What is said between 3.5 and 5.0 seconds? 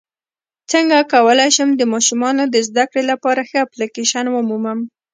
اپلیکیشن ومومم